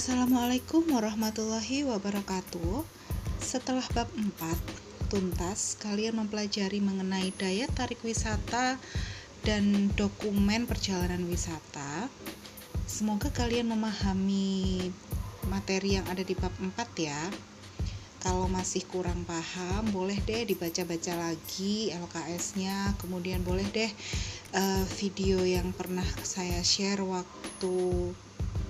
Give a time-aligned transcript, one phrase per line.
[0.00, 2.88] Assalamualaikum warahmatullahi wabarakatuh.
[3.36, 8.80] Setelah bab 4 tuntas, kalian mempelajari mengenai daya tarik wisata
[9.44, 12.08] dan dokumen perjalanan wisata.
[12.88, 14.88] Semoga kalian memahami
[15.52, 17.20] materi yang ada di bab 4 ya.
[18.24, 22.96] Kalau masih kurang paham, boleh deh dibaca-baca lagi LKS-nya.
[23.04, 23.92] Kemudian boleh deh
[24.56, 27.76] uh, video yang pernah saya share waktu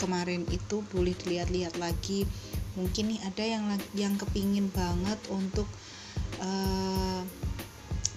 [0.00, 2.24] kemarin itu boleh dilihat-lihat lagi.
[2.80, 5.68] Mungkin nih ada yang yang kepingin banget untuk
[6.40, 7.20] uh,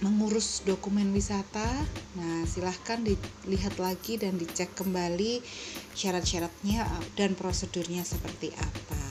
[0.00, 1.68] mengurus dokumen wisata.
[2.16, 5.44] Nah silahkan dilihat lagi dan dicek kembali
[5.92, 6.88] syarat-syaratnya
[7.20, 9.04] dan prosedurnya seperti apa.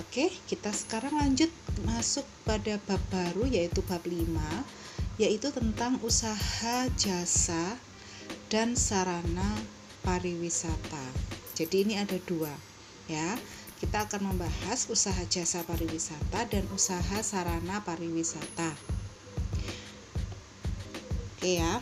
[0.00, 1.52] Oke kita sekarang lanjut
[1.84, 4.24] masuk pada bab baru yaitu bab 5
[5.20, 7.76] yaitu tentang usaha jasa
[8.48, 9.56] dan sarana
[10.04, 11.25] pariwisata
[11.56, 12.52] jadi ini ada dua
[13.08, 13.40] ya.
[13.80, 18.76] Kita akan membahas usaha jasa pariwisata dan usaha sarana pariwisata.
[21.36, 21.80] Oke ya.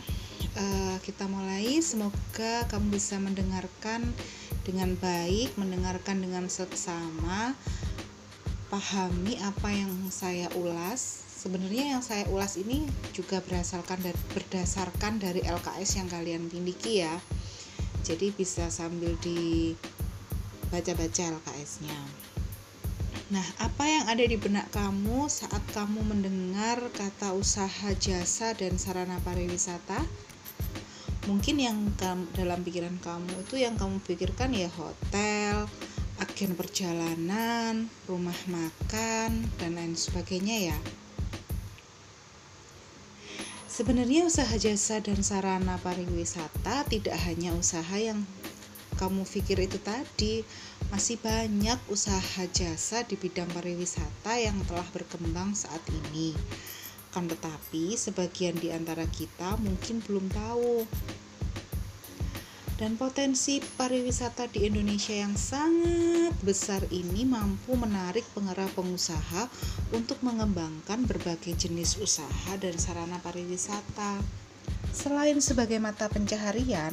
[0.55, 1.83] Uh, kita mulai.
[1.83, 4.15] Semoga kamu bisa mendengarkan
[4.63, 7.51] dengan baik, mendengarkan dengan seksama,
[8.71, 11.27] pahami apa yang saya ulas.
[11.35, 17.15] Sebenarnya yang saya ulas ini juga berdasarkan dari, berdasarkan dari LKS yang kalian miliki ya
[18.05, 21.97] jadi bisa sambil dibaca-baca LKS-nya
[23.25, 29.17] Nah, apa yang ada di benak kamu saat kamu mendengar kata usaha jasa dan sarana
[29.25, 29.97] pariwisata?
[31.25, 31.89] Mungkin yang
[32.37, 35.65] dalam pikiran kamu itu yang kamu pikirkan ya hotel,
[36.21, 40.77] agen perjalanan, rumah makan, dan lain sebagainya ya.
[43.75, 48.23] Sebenarnya usaha jasa dan sarana pariwisata tidak hanya usaha yang
[48.95, 50.47] kamu pikir itu tadi,
[50.87, 56.31] masih banyak usaha jasa di bidang pariwisata yang telah berkembang saat ini.
[57.11, 60.87] Kan tetapi sebagian di antara kita mungkin belum tahu
[62.75, 69.47] dan potensi pariwisata di Indonesia yang sangat besar ini mampu menarik penggerak pengusaha
[69.95, 74.19] untuk mengembangkan berbagai jenis usaha dan sarana pariwisata.
[74.91, 76.91] Selain sebagai mata pencaharian,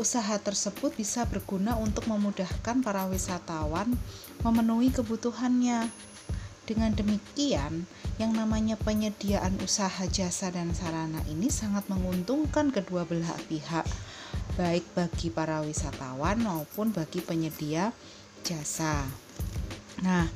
[0.00, 3.92] usaha tersebut bisa berguna untuk memudahkan para wisatawan
[4.40, 5.92] memenuhi kebutuhannya.
[6.64, 7.84] Dengan demikian,
[8.16, 13.84] yang namanya penyediaan usaha jasa dan sarana ini sangat menguntungkan kedua belah pihak
[14.54, 17.96] baik bagi para wisatawan maupun bagi penyedia
[18.44, 19.08] jasa.
[20.04, 20.28] Nah,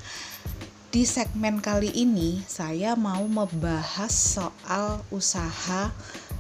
[0.89, 5.93] di segmen kali ini saya mau membahas soal usaha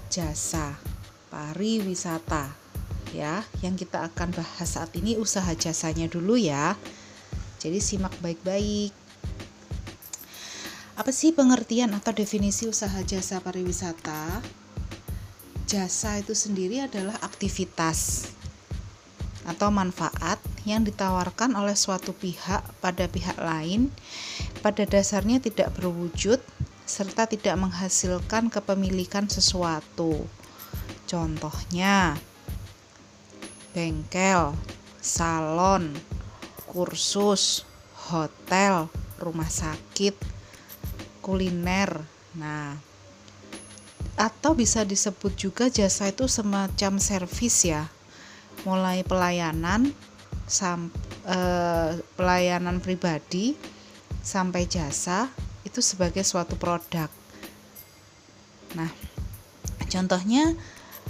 [0.09, 0.81] jasa
[1.29, 2.49] pariwisata
[3.13, 3.45] ya.
[3.61, 6.79] Yang kita akan bahas saat ini usaha jasanya dulu ya.
[7.61, 8.95] Jadi simak baik-baik.
[10.97, 14.41] Apa sih pengertian atau definisi usaha jasa pariwisata?
[15.66, 18.31] Jasa itu sendiri adalah aktivitas
[19.47, 23.91] atau manfaat yang ditawarkan oleh suatu pihak pada pihak lain
[24.62, 26.43] pada dasarnya tidak berwujud
[26.87, 30.22] serta tidak menghasilkan kepemilikan sesuatu.
[31.06, 32.15] Contohnya
[33.75, 34.54] bengkel,
[35.03, 35.91] salon,
[36.71, 37.66] kursus,
[38.10, 38.87] hotel,
[39.19, 40.15] rumah sakit,
[41.22, 42.06] kuliner.
[42.38, 42.78] Nah,
[44.16, 47.84] atau bisa disebut juga jasa itu semacam servis ya.
[48.65, 49.93] Mulai pelayanan
[50.49, 50.88] sam,
[51.28, 51.38] e,
[52.16, 53.53] pelayanan pribadi
[54.25, 55.28] sampai jasa
[55.62, 57.12] itu sebagai suatu produk.
[58.72, 58.88] Nah
[59.87, 60.56] contohnya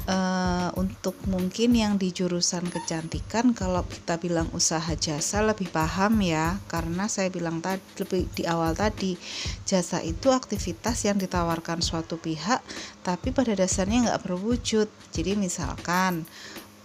[0.06, 6.56] uh, untuk mungkin yang di jurusan kecantikan kalau kita bilang usaha jasa lebih paham ya.
[6.70, 9.18] Karena saya bilang tadi lebih di awal tadi
[9.66, 12.62] jasa itu aktivitas yang ditawarkan suatu pihak
[13.02, 14.88] tapi pada dasarnya nggak berwujud.
[15.12, 16.24] Jadi misalkan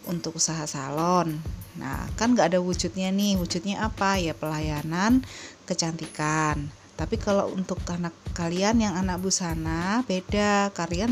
[0.10, 1.38] untuk usaha salon.
[1.78, 3.38] Nah kan nggak ada wujudnya nih.
[3.38, 4.18] Wujudnya apa?
[4.18, 5.24] Ya pelayanan
[5.70, 11.10] kecantikan tapi kalau untuk anak kalian yang anak busana beda, kalian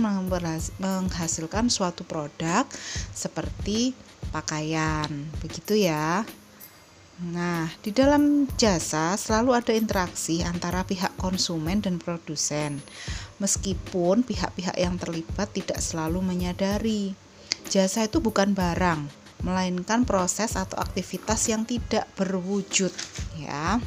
[0.78, 2.70] menghasilkan suatu produk
[3.10, 3.98] seperti
[4.30, 5.10] pakaian.
[5.42, 6.22] Begitu ya.
[7.20, 12.80] Nah, di dalam jasa selalu ada interaksi antara pihak konsumen dan produsen.
[13.42, 17.18] Meskipun pihak-pihak yang terlibat tidak selalu menyadari.
[17.66, 19.10] Jasa itu bukan barang,
[19.42, 22.94] melainkan proses atau aktivitas yang tidak berwujud,
[23.42, 23.82] ya.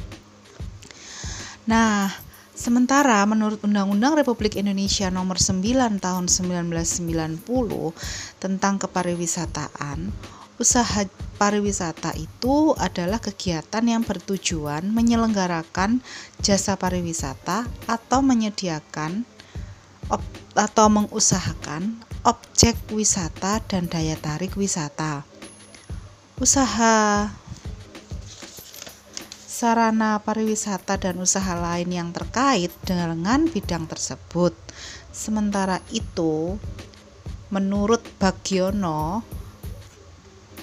[1.63, 2.11] Nah,
[2.51, 5.63] sementara menurut Undang-Undang Republik Indonesia Nomor 9
[6.03, 7.47] Tahun 1990
[8.43, 10.11] tentang kepariwisataan,
[10.59, 11.01] usaha
[11.39, 16.03] pariwisata itu adalah kegiatan yang bertujuan menyelenggarakan
[16.43, 19.23] jasa pariwisata atau menyediakan
[20.53, 25.25] atau mengusahakan objek wisata dan daya tarik wisata.
[26.37, 27.27] Usaha
[29.63, 34.51] sarana pariwisata dan usaha lain yang terkait dengan bidang tersebut.
[35.07, 36.59] Sementara itu,
[37.47, 39.23] menurut Bagiono,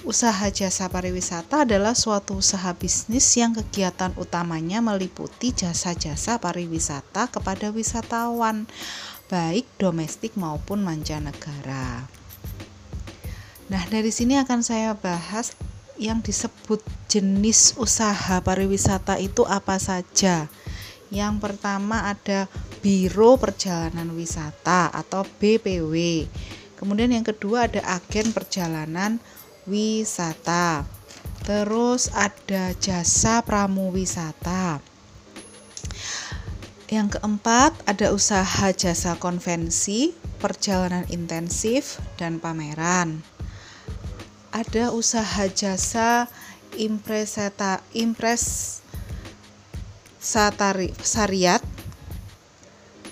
[0.01, 8.65] Usaha jasa pariwisata adalah suatu usaha bisnis yang kegiatan utamanya meliputi jasa-jasa pariwisata kepada wisatawan,
[9.29, 12.09] baik domestik maupun mancanegara.
[13.69, 15.53] Nah, dari sini akan saya bahas
[16.01, 20.49] yang disebut jenis usaha pariwisata itu apa saja.
[21.13, 22.49] Yang pertama ada
[22.81, 26.25] Biro Perjalanan Wisata atau BPW.
[26.73, 29.21] Kemudian yang kedua ada agen perjalanan
[29.69, 30.89] wisata.
[31.45, 34.81] Terus ada jasa pramu wisata.
[36.89, 40.11] Yang keempat, ada usaha jasa konvensi,
[40.41, 43.23] perjalanan intensif, dan pameran.
[44.51, 46.27] Ada usaha jasa
[46.75, 48.79] impreseta, impres
[50.19, 51.63] satari, sariat,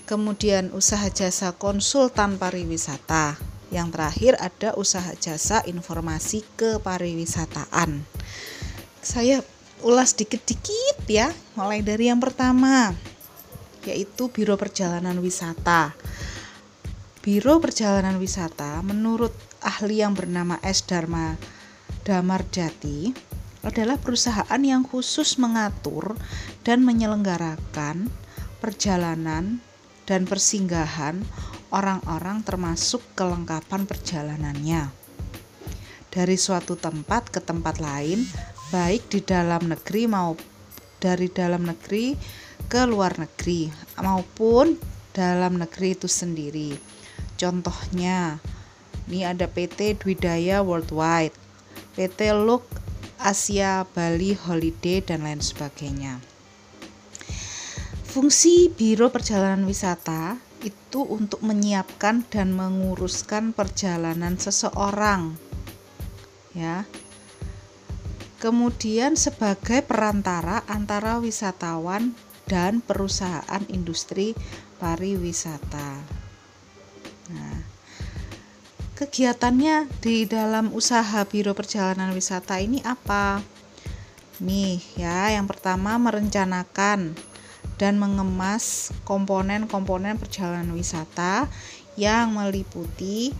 [0.04, 3.40] kemudian usaha jasa konsultan pariwisata.
[3.72, 8.04] Yang terakhir ada usaha jasa informasi kepariwisataan.
[9.00, 9.40] Saya
[9.80, 12.92] ulas dikit-dikit ya, mulai dari yang pertama
[13.88, 15.96] yaitu Biro Perjalanan Wisata.
[17.30, 19.30] Biro Perjalanan Wisata menurut
[19.62, 21.38] ahli yang bernama S Dharma
[22.02, 23.14] Damarjati
[23.62, 26.18] adalah perusahaan yang khusus mengatur
[26.66, 28.10] dan menyelenggarakan
[28.58, 29.62] perjalanan
[30.10, 31.22] dan persinggahan
[31.70, 34.90] orang-orang termasuk kelengkapan perjalanannya.
[36.10, 38.26] Dari suatu tempat ke tempat lain,
[38.74, 40.50] baik di dalam negeri maupun
[40.98, 42.18] dari dalam negeri
[42.66, 43.70] ke luar negeri
[44.02, 44.82] maupun
[45.14, 46.98] dalam negeri itu sendiri.
[47.40, 48.44] Contohnya,
[49.08, 51.34] ini ada PT Dwidaya Worldwide,
[51.96, 52.68] PT Look
[53.16, 56.20] Asia Bali Holiday dan lain sebagainya.
[58.04, 65.38] Fungsi Biro Perjalanan Wisata itu untuk menyiapkan dan menguruskan perjalanan seseorang
[66.52, 66.84] ya
[68.42, 72.12] kemudian sebagai perantara antara wisatawan
[72.50, 74.34] dan perusahaan industri
[74.82, 76.19] pariwisata
[79.00, 83.40] kegiatannya di dalam usaha biro perjalanan wisata ini apa
[84.44, 87.16] nih ya yang pertama merencanakan
[87.80, 91.48] dan mengemas komponen-komponen perjalanan wisata
[91.96, 93.32] yang meliputi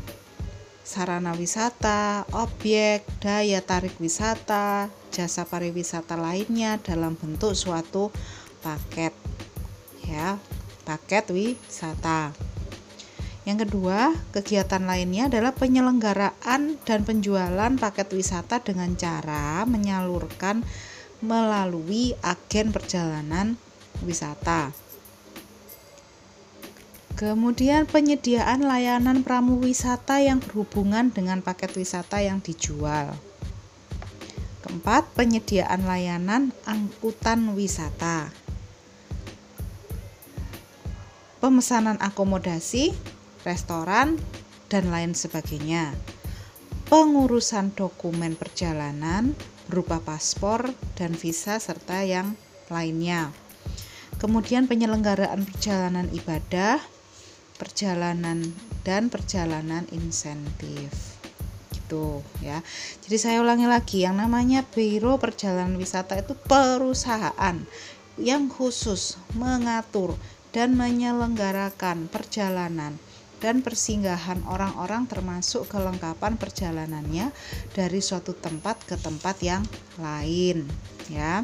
[0.88, 8.10] sarana wisata, objek, daya tarik wisata, jasa pariwisata lainnya dalam bentuk suatu
[8.66, 9.14] paket
[10.08, 10.42] ya,
[10.88, 12.49] paket wisata.
[13.50, 20.62] Yang kedua, kegiatan lainnya adalah penyelenggaraan dan penjualan paket wisata dengan cara menyalurkan
[21.26, 23.58] melalui agen perjalanan
[24.06, 24.70] wisata.
[27.18, 33.18] Kemudian penyediaan layanan pramu wisata yang berhubungan dengan paket wisata yang dijual.
[34.62, 38.30] Keempat, penyediaan layanan angkutan wisata.
[41.42, 42.94] Pemesanan akomodasi,
[43.46, 44.20] restoran,
[44.70, 45.94] dan lain sebagainya.
[46.90, 49.38] Pengurusan dokumen perjalanan
[49.70, 52.34] berupa paspor dan visa serta yang
[52.70, 53.34] lainnya
[54.20, 56.84] kemudian penyelenggaraan perjalanan ibadah,
[57.56, 58.44] perjalanan
[58.84, 61.18] dan perjalanan insentif.
[61.72, 62.60] Gitu ya.
[63.02, 67.58] Jadi saya ulangi lagi, yang namanya Biro Perjalanan Wisata itu perusahaan
[68.20, 70.20] yang khusus mengatur
[70.52, 73.00] dan menyelenggarakan perjalanan
[73.40, 77.32] dan persinggahan orang-orang termasuk kelengkapan perjalanannya
[77.72, 79.64] dari suatu tempat ke tempat yang
[80.00, 80.68] lain
[81.08, 81.44] ya.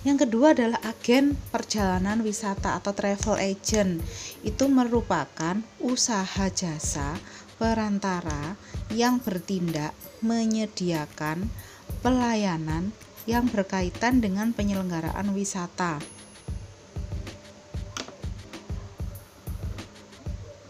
[0.00, 4.00] Yang kedua adalah agen perjalanan wisata atau travel agent.
[4.40, 7.20] Itu merupakan usaha jasa
[7.60, 8.56] perantara
[8.88, 9.92] yang bertindak
[10.24, 11.52] menyediakan
[12.00, 12.96] pelayanan
[13.28, 16.00] yang berkaitan dengan penyelenggaraan wisata.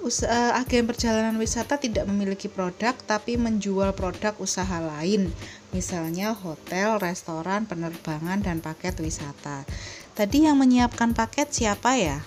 [0.01, 5.29] Usaha, agen perjalanan wisata tidak memiliki produk tapi menjual produk usaha lain
[5.77, 9.69] misalnya hotel, restoran, penerbangan, dan paket wisata.
[10.17, 12.25] Tadi yang menyiapkan paket siapa ya?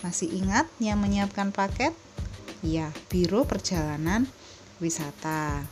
[0.00, 1.92] Masih ingat yang menyiapkan paket?
[2.64, 4.24] Ya, Biro Perjalanan
[4.80, 5.68] Wisata.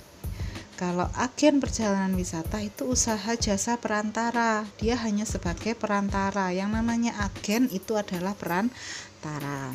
[0.76, 6.50] Kalau agen perjalanan wisata itu usaha jasa perantara, dia hanya sebagai perantara.
[6.50, 9.72] Yang namanya agen itu adalah perantara.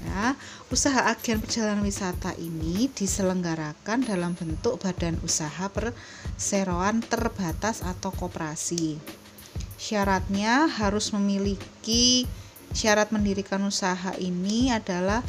[0.00, 0.32] Ya,
[0.72, 8.96] usaha agen perjalanan wisata ini diselenggarakan dalam bentuk badan usaha perseroan terbatas atau koperasi.
[9.76, 12.24] Syaratnya harus memiliki
[12.72, 15.20] syarat mendirikan usaha ini adalah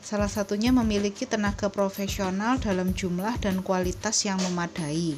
[0.00, 5.14] Salah satunya memiliki tenaga profesional dalam jumlah dan kualitas yang memadai.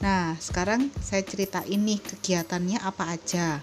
[0.00, 3.60] Nah, sekarang saya cerita ini kegiatannya apa aja.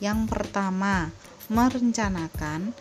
[0.00, 1.12] Yang pertama,
[1.46, 2.74] merencanakan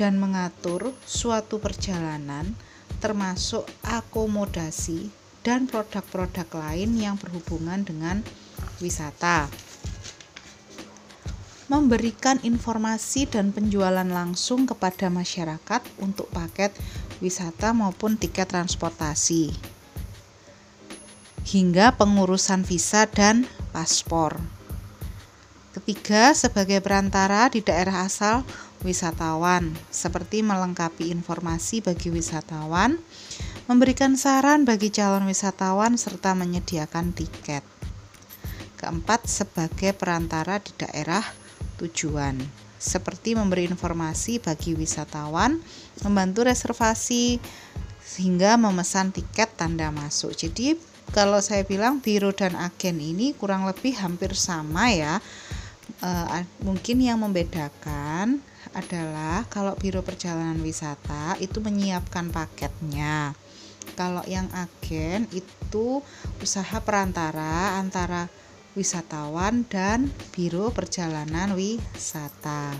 [0.00, 2.56] dan mengatur suatu perjalanan
[3.04, 5.12] termasuk akomodasi
[5.44, 8.24] dan produk-produk lain yang berhubungan dengan
[8.80, 9.52] wisata
[11.70, 16.74] memberikan informasi dan penjualan langsung kepada masyarakat untuk paket
[17.22, 19.54] wisata maupun tiket transportasi,
[21.46, 24.34] hingga pengurusan visa dan paspor.
[25.70, 28.42] Ketiga, sebagai perantara di daerah asal
[28.82, 32.96] wisatawan, seperti melengkapi informasi bagi wisatawan,
[33.68, 37.62] memberikan saran bagi calon wisatawan, serta menyediakan tiket.
[38.80, 41.22] Keempat, sebagai perantara di daerah
[41.76, 42.40] tujuan
[42.80, 45.60] seperti memberi informasi bagi wisatawan,
[46.00, 47.36] membantu reservasi
[48.00, 50.32] sehingga memesan tiket tanda masuk.
[50.32, 50.80] Jadi
[51.12, 55.20] kalau saya bilang biro dan agen ini kurang lebih hampir sama ya.
[56.00, 56.10] E,
[56.64, 58.40] mungkin yang membedakan
[58.72, 63.34] adalah kalau biro perjalanan wisata itu menyiapkan paketnya.
[63.98, 66.00] Kalau yang agen itu
[66.40, 68.30] usaha perantara antara
[68.78, 72.78] wisatawan dan Biro Perjalanan Wisata.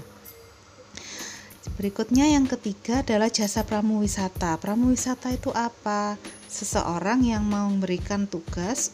[1.77, 4.61] Berikutnya yang ketiga adalah jasa pramu wisata.
[4.61, 6.21] Pramu wisata itu apa?
[6.47, 8.93] Seseorang yang memberikan tugas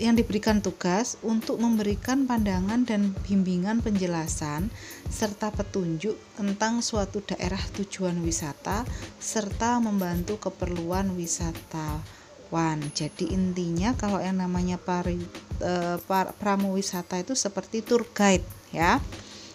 [0.00, 4.72] yang diberikan tugas untuk memberikan pandangan dan bimbingan penjelasan
[5.12, 8.88] serta petunjuk tentang suatu daerah tujuan wisata
[9.20, 12.00] serta membantu keperluan wisata
[12.52, 12.78] wisatawan.
[12.92, 15.16] Jadi intinya kalau yang namanya pari,
[15.60, 15.72] e,
[16.04, 19.00] par, pramu wisata itu seperti tour guide ya.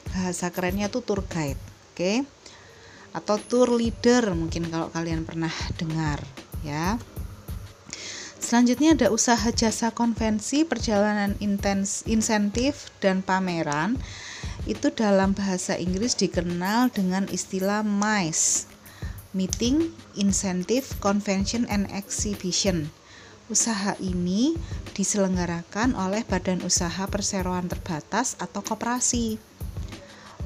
[0.09, 1.93] Bahasa kerennya tuh tour guide, oke?
[1.93, 2.17] Okay?
[3.13, 6.21] Atau tour leader mungkin kalau kalian pernah dengar
[6.65, 6.97] ya.
[8.37, 13.97] Selanjutnya ada usaha jasa konvensi, perjalanan intens, insentif dan pameran.
[14.67, 18.67] Itu dalam bahasa Inggris dikenal dengan istilah MICE
[19.31, 22.91] Meeting, Incentive, Convention, and Exhibition.
[23.47, 24.59] Usaha ini
[24.91, 29.39] diselenggarakan oleh badan usaha perseroan terbatas atau koperasi.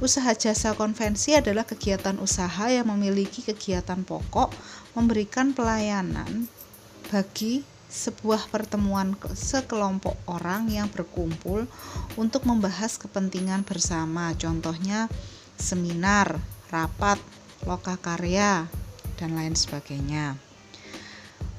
[0.02, 4.54] Usaha jasa konvensi adalah kegiatan usaha yang memiliki kegiatan pokok
[4.94, 6.46] memberikan pelayanan
[7.10, 11.68] bagi sebuah pertemuan sekelompok orang yang berkumpul
[12.16, 14.32] untuk membahas kepentingan bersama.
[14.40, 15.12] Contohnya
[15.60, 16.40] seminar,
[16.72, 17.20] rapat,
[17.68, 18.72] lokakarya,
[19.20, 20.40] dan lain sebagainya.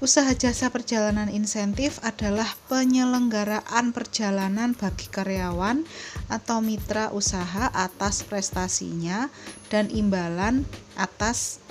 [0.03, 5.87] Usaha jasa perjalanan insentif adalah penyelenggaraan perjalanan bagi karyawan
[6.27, 9.31] atau mitra usaha atas prestasinya
[9.71, 10.67] dan imbalan
[10.99, 11.63] atas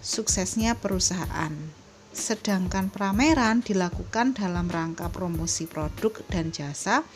[0.00, 1.77] suksesnya perusahaan.
[2.18, 7.06] Sedangkan pameran dilakukan dalam rangka promosi produk dan jasa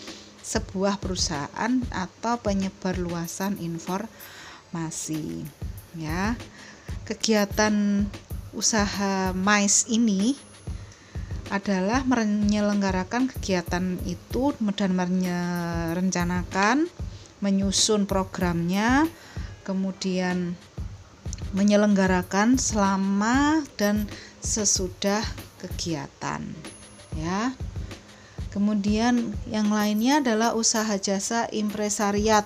[0.46, 5.42] sebuah perusahaan atau penyebar luasan informasi
[5.98, 6.38] ya.
[7.02, 8.06] Kegiatan
[8.54, 10.38] usaha mais ini
[11.50, 16.86] adalah menyelenggarakan kegiatan itu dan merencanakan
[17.42, 19.10] menyusun programnya
[19.66, 20.54] kemudian
[21.52, 24.08] menyelenggarakan selama dan
[24.42, 25.22] sesudah
[25.62, 26.42] kegiatan
[27.16, 27.54] ya
[28.52, 32.44] kemudian yang lainnya adalah usaha jasa impresariat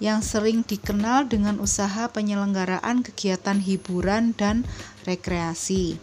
[0.00, 4.64] yang sering dikenal dengan usaha penyelenggaraan kegiatan hiburan dan
[5.04, 6.00] rekreasi.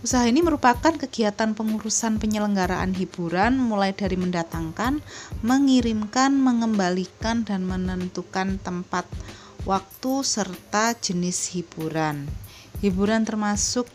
[0.00, 5.04] Usaha ini merupakan kegiatan pengurusan penyelenggaraan hiburan mulai dari mendatangkan,
[5.44, 9.04] mengirimkan, mengembalikan dan menentukan tempat,
[9.68, 12.24] waktu serta jenis hiburan.
[12.80, 13.92] Hiburan termasuk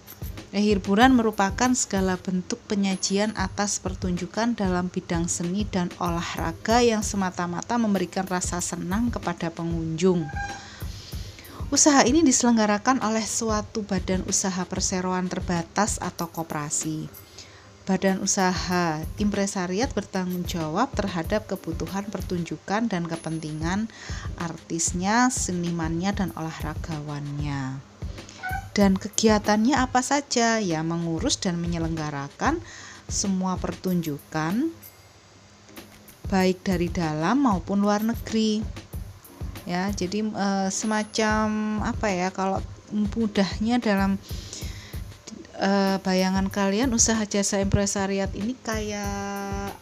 [0.63, 8.23] hiburan merupakan segala bentuk penyajian atas pertunjukan dalam bidang seni dan olahraga yang semata-mata memberikan
[8.23, 10.23] rasa senang kepada pengunjung.
[11.73, 17.09] Usaha ini diselenggarakan oleh suatu badan usaha perseroan terbatas atau koperasi.
[17.85, 23.91] Badan usaha impresariat bertanggung jawab terhadap kebutuhan pertunjukan dan kepentingan
[24.41, 27.94] artisnya, senimannya, dan olahragawannya.
[28.75, 30.59] Dan kegiatannya apa saja?
[30.59, 32.59] Ya mengurus dan menyelenggarakan
[33.07, 34.69] semua pertunjukan
[36.27, 38.59] baik dari dalam maupun luar negeri.
[39.65, 41.45] Ya jadi e, semacam
[41.87, 42.59] apa ya kalau
[42.91, 44.19] mudahnya dalam
[45.57, 45.71] e,
[46.03, 49.73] bayangan kalian usaha jasa impresariat ini kayak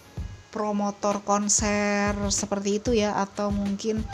[0.54, 4.06] promotor konser seperti itu ya atau mungkin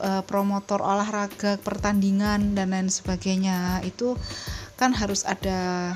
[0.00, 4.16] uh, promotor olahraga pertandingan dan lain sebagainya itu
[4.76, 5.92] kan harus ada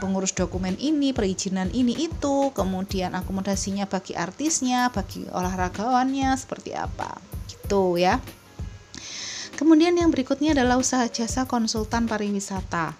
[0.00, 7.20] pengurus dokumen ini, perizinan ini itu, kemudian akomodasinya bagi artisnya, bagi olahragawannya seperti apa.
[7.50, 8.16] Gitu ya.
[9.52, 12.96] Kemudian yang berikutnya adalah usaha jasa konsultan pariwisata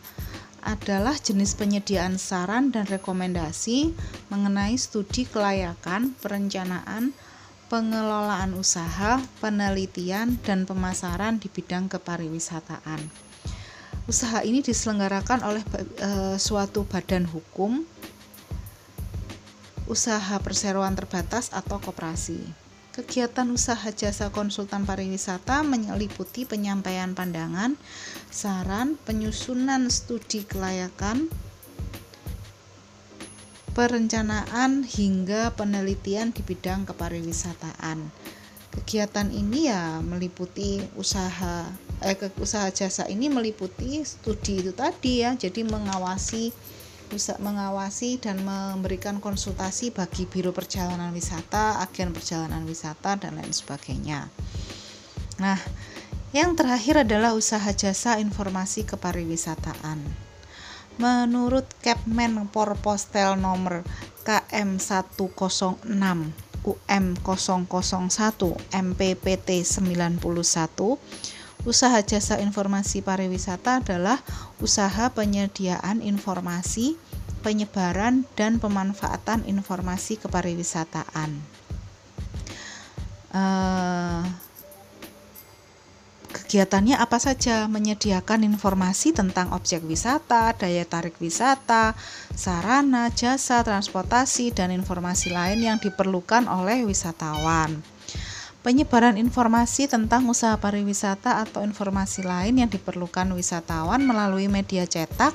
[0.62, 3.90] adalah jenis penyediaan saran dan rekomendasi
[4.30, 7.10] mengenai studi kelayakan, perencanaan,
[7.72, 13.00] pengelolaan usaha, penelitian, dan pemasaran di bidang kepariwisataan.
[14.04, 15.64] Usaha ini diselenggarakan oleh
[15.96, 17.88] e, suatu badan hukum,
[19.88, 22.44] usaha perseroan terbatas atau koperasi.
[22.92, 27.80] Kegiatan usaha jasa konsultan pariwisata meliputi penyampaian pandangan,
[28.28, 31.32] saran, penyusunan studi kelayakan,
[33.72, 38.12] perencanaan hingga penelitian di bidang kepariwisataan.
[38.72, 41.68] Kegiatan ini ya meliputi usaha
[42.02, 46.52] eh usaha jasa ini meliputi studi itu tadi ya, jadi mengawasi
[47.12, 54.32] bisa mengawasi dan memberikan konsultasi bagi biro perjalanan wisata, agen perjalanan wisata dan lain sebagainya.
[55.36, 55.60] Nah,
[56.32, 60.31] yang terakhir adalah usaha jasa informasi kepariwisataan.
[61.00, 63.84] Menurut Kepmen Porpostel nomor
[64.26, 65.88] KM106
[66.62, 67.66] UM 001
[68.70, 70.20] MPPT 91
[71.62, 74.18] Usaha jasa informasi pariwisata adalah
[74.58, 76.98] usaha penyediaan informasi,
[77.46, 81.38] penyebaran, dan pemanfaatan informasi kepariwisataan.
[83.30, 84.26] Uh,
[86.42, 87.70] kegiatannya apa saja?
[87.70, 91.94] Menyediakan informasi tentang objek wisata, daya tarik wisata,
[92.34, 97.80] sarana, jasa, transportasi, dan informasi lain yang diperlukan oleh wisatawan
[98.62, 105.34] penyebaran informasi tentang usaha pariwisata atau informasi lain yang diperlukan wisatawan melalui media cetak,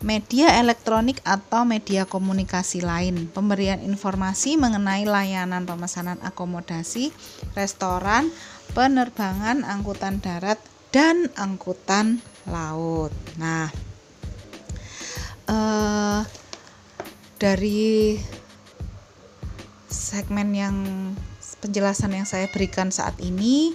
[0.00, 7.12] media elektronik atau media komunikasi lain, pemberian informasi mengenai layanan pemesanan akomodasi,
[7.52, 8.32] restoran,
[8.72, 10.58] penerbangan, angkutan darat,
[10.92, 13.12] dan angkutan laut.
[13.36, 13.68] Nah,
[15.48, 16.20] eh,
[17.42, 18.16] dari
[19.92, 20.76] segmen yang
[21.62, 23.70] penjelasan yang saya berikan saat ini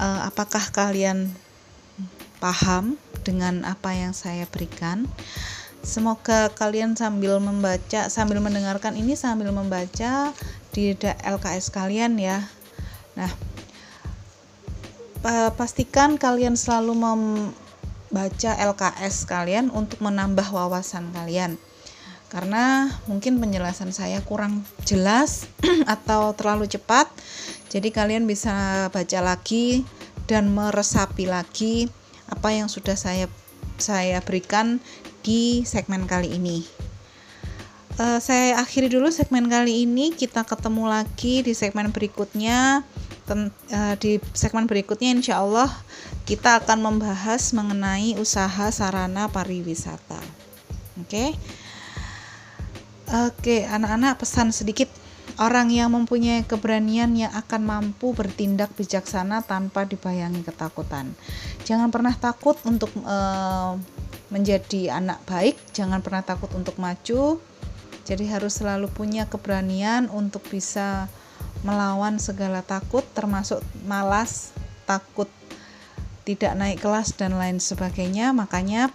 [0.00, 1.28] uh, apakah kalian
[2.40, 5.04] paham dengan apa yang saya berikan
[5.84, 10.32] semoga kalian sambil membaca sambil mendengarkan ini sambil membaca
[10.72, 12.40] di LKS kalian ya
[13.12, 13.28] nah
[15.56, 21.56] pastikan kalian selalu membaca LKS kalian untuk menambah wawasan kalian
[22.34, 25.46] karena mungkin penjelasan saya kurang jelas
[25.94, 27.06] atau terlalu cepat.
[27.70, 29.86] Jadi kalian bisa baca lagi
[30.26, 31.86] dan meresapi lagi
[32.26, 33.30] apa yang sudah saya
[33.78, 34.82] saya berikan
[35.22, 36.66] di segmen kali ini.
[37.94, 40.10] Uh, saya akhiri dulu segmen kali ini.
[40.10, 42.82] Kita ketemu lagi di segmen berikutnya.
[43.24, 45.72] Ten, uh, di segmen berikutnya, insya Allah
[46.28, 50.20] kita akan membahas mengenai usaha sarana pariwisata.
[51.00, 51.08] Oke.
[51.08, 51.30] Okay?
[53.14, 54.88] Oke, anak-anak pesan sedikit.
[55.36, 61.10] Orang yang mempunyai keberanian yang akan mampu bertindak bijaksana tanpa dibayangi ketakutan.
[61.66, 63.18] Jangan pernah takut untuk e,
[64.30, 67.42] menjadi anak baik, jangan pernah takut untuk maju.
[68.06, 71.10] Jadi harus selalu punya keberanian untuk bisa
[71.64, 75.26] melawan segala takut termasuk malas, takut
[76.28, 78.30] tidak naik kelas dan lain sebagainya.
[78.30, 78.92] Makanya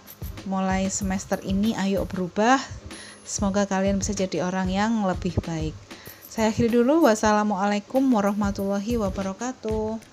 [0.48, 2.56] mulai semester ini ayo berubah
[3.30, 5.70] Semoga kalian bisa jadi orang yang lebih baik.
[6.26, 7.06] Saya akhiri dulu.
[7.06, 10.09] Wassalamualaikum warahmatullahi wabarakatuh.